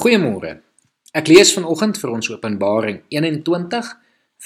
[0.00, 0.54] Goeiemôre.
[1.12, 3.88] Ek lees vanoggend vir ons Openbaring 21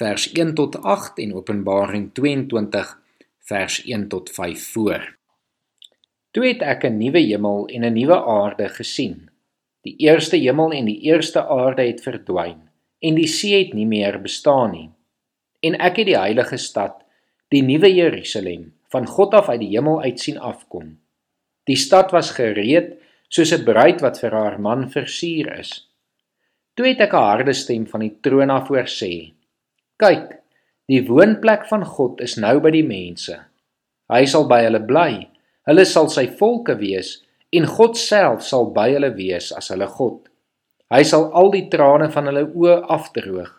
[0.00, 2.88] vers 1 tot 8 en Openbaring 22
[3.52, 5.04] vers 1 tot 5 voor.
[6.34, 9.30] Toe het ek 'n nuwe hemel en 'n nuwe aarde gesien.
[9.86, 12.58] Die eerste hemel en die eerste aarde het verdwyn
[12.98, 14.90] en die see het nie meer bestaan nie.
[15.62, 17.04] En ek het die heilige stad,
[17.48, 20.98] die nuwe Jerusalem, van God af uit die hemel uit sien afkom.
[21.64, 23.03] Die stad was gereed
[23.34, 25.70] soos 'n bruid wat vir haar man versier is.
[26.76, 29.32] Toe het ek 'n harde stem van die troon af hoor sê:
[29.98, 30.28] "Kyk,
[30.88, 33.36] die woonplek van God is nou by die mense.
[34.08, 35.28] Hy sal by hulle bly.
[35.66, 40.28] Hulle sal sy volke wees en God self sal by hulle wees as hulle God.
[40.90, 43.50] Hy sal al die trane van hulle oë afdroog.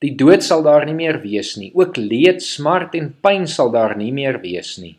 [0.00, 1.72] Die dood sal daar nie meer wees nie.
[1.74, 4.98] Ook leed, smart en pyn sal daar nie meer wees nie.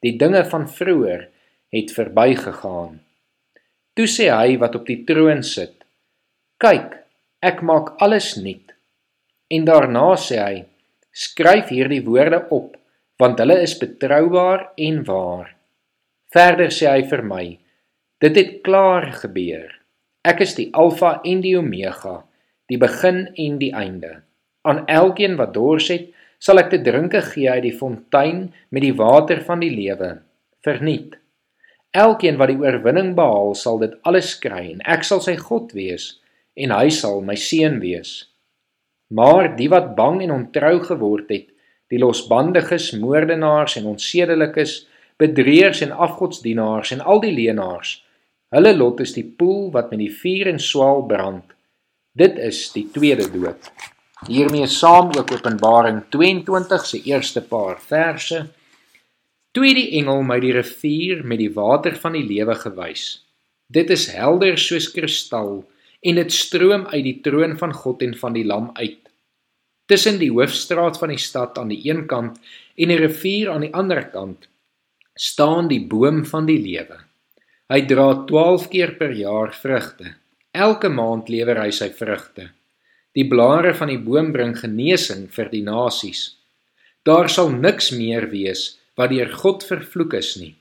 [0.00, 1.28] Die dinge van vroeër
[1.72, 3.07] het verbygegaan."
[3.98, 5.72] Toe sê hy wat op die troon sit:
[6.62, 6.92] "Kyk,
[7.42, 8.70] ek maak alles nuut."
[9.50, 10.60] En daarna sê hy:
[11.10, 12.76] "Skryf hierdie woorde op,
[13.18, 15.50] want hulle is betroubaar en waar."
[16.30, 17.44] Verder sê hy vir my:
[18.22, 19.68] "Dit het klaar gebeur.
[20.22, 22.22] Ek is die Alfa en die Omega,
[22.70, 24.22] die begin en die einde.
[24.62, 28.94] Aan elkeen wat dors het, sal ek te drinke gee uit die fontein met die
[28.94, 30.20] water van die lewe,
[30.62, 31.18] verniet."
[31.96, 36.18] Elkeen wat die oorwinning behaal, sal dit alles kry en ek sal sy God wees
[36.58, 38.28] en hy sal my seun wees.
[39.14, 41.46] Maar die wat bang en ontrou geword het,
[41.88, 44.82] die losbandiges, moordenaars en onsedelikes,
[45.18, 47.94] bedrieërs en afgodsdienaars en al die leenaars,
[48.52, 51.56] hulle lot is die poel wat met die vuur en swaal brand.
[52.12, 53.70] Dit is die tweede dood.
[54.26, 58.44] Hiermee saam ook Openbaring 22 se eerste paar verse
[59.58, 63.24] Toe het die engel my die rivier met die water van die lewe gewys.
[63.66, 65.64] Dit is helder soos kristal
[66.06, 69.00] en dit stroom uit die troon van God en van die Lam uit.
[69.90, 72.38] Tussen die hoofstraat van die stad aan die een kant
[72.78, 74.46] en die rivier aan die ander kant
[75.18, 77.02] staan die boom van die lewe.
[77.66, 80.14] Hy dra 12 keer per jaar vrugte.
[80.54, 82.52] Elke maand lewer hy sy vrugte.
[83.10, 86.28] Die blare van die boom bring genesing vir die nasies.
[87.02, 90.54] Daar sal niks meer wees wat deur God vervloek is nie.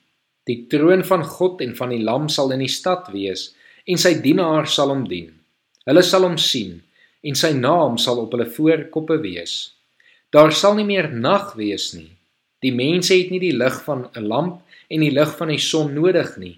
[0.48, 3.50] Die troon van God en van die Lam sal in die stad wees
[3.90, 5.32] en sy dienaars sal hom dien.
[5.88, 6.78] Hulle sal hom sien
[7.28, 9.58] en sy naam sal op hulle voorkoppe wees.
[10.32, 12.12] Daar sal nie meer nag wees nie.
[12.64, 15.94] Die mense het nie die lig van 'n lamp en die lig van die son
[15.94, 16.58] nodig nie,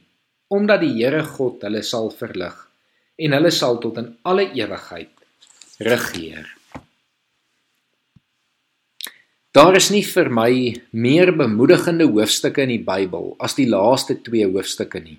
[0.49, 2.55] omdat die Here God hulle sal verlig
[3.17, 5.11] en hulle sal tot in alle ewigheid
[5.79, 6.58] regeer.
[9.49, 10.51] Daar is nie vir my
[10.93, 15.17] meer bemoedigende hoofstukke in die Bybel as die laaste 2 hoofstukke nie.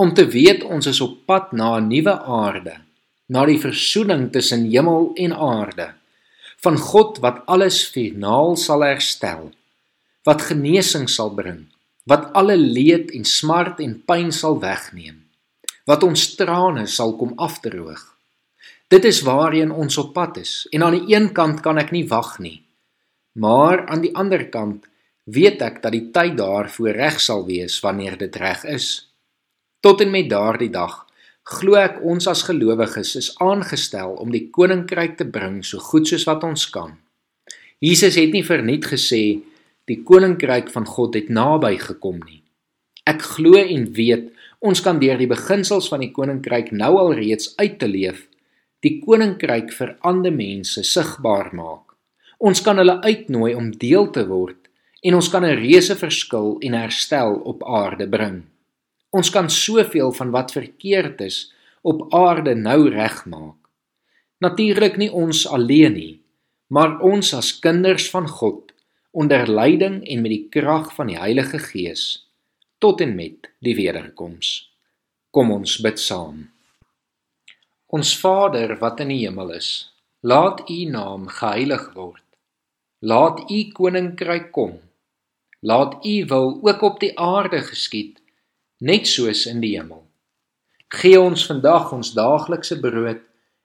[0.00, 2.80] Om te weet ons is op pad na 'n nuwe aarde,
[3.28, 5.92] na die versoening tussen hemel en aarde,
[6.64, 9.52] van God wat alles finaal sal herstel,
[10.24, 11.66] wat genesing sal bring,
[12.06, 15.20] wat alle leed en smart en pyn sal wegneem,
[15.84, 18.16] wat ons trane sal kom afdroog.
[18.88, 22.08] Dit is waarheen ons op pad is en aan die een kant kan ek nie
[22.08, 22.65] wag nie.
[23.36, 24.86] Maar aan die ander kant
[25.28, 28.88] weet ek dat die tyd daarvoor reg sal wees wanneer dit reg is.
[29.84, 31.02] Tot en met daardie dag
[31.46, 36.24] glo ek ons as gelowiges is aangestel om die koninkryk te bring so goed soos
[36.26, 36.96] wat ons kan.
[37.78, 39.42] Jesus het nie verniet gesê
[39.86, 42.40] die koninkryk van God het naby gekom nie.
[43.06, 44.32] Ek glo en weet
[44.64, 48.24] ons kan deur die beginsels van die koninkryk nou al reeds uit te leef
[48.84, 51.95] die koninkryk vir ander mense sigbaar maak.
[52.38, 54.68] Ons kan hulle uitnooi om deel te word
[55.06, 58.44] en ons kan 'n reuse verskil en herstel op aarde bring.
[59.10, 61.52] Ons kan soveel van wat verkeerd is
[61.82, 63.56] op aarde nou regmaak.
[64.38, 66.20] Natuurlik nie ons alleen nie,
[66.68, 68.72] maar ons as kinders van God
[69.10, 72.26] onder leiding en met die krag van die Heilige Gees
[72.78, 74.68] tot en met die wederkoms.
[75.30, 76.50] Kom ons bid saam.
[77.86, 82.25] Ons Vader wat in die hemel is, laat U naam geheilig word.
[83.06, 84.72] Laat u koninkryk kom.
[85.60, 88.18] Laat u wil ook op die aarde geskied,
[88.78, 90.00] net soos in die hemel.
[90.90, 93.20] Gee ons vandag ons daaglikse brood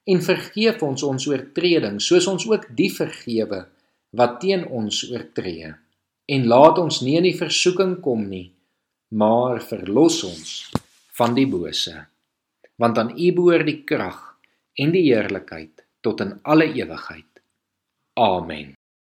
[0.06, 3.64] en vergeef ons ons oortredings, soos ons ook die vergewe
[4.18, 5.72] wat teen ons oortree.
[6.30, 8.52] En laat ons nie in die versoeking kom nie,
[9.10, 10.52] maar verlos ons
[11.18, 11.96] van die bose.
[12.78, 14.22] Want aan U behoort die krag
[14.78, 17.42] en die heerlikheid tot in alle ewigheid.
[18.22, 18.76] Amen.